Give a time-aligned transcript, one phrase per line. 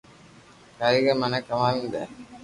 [0.79, 2.03] ڪريگر مني ڪماوين دي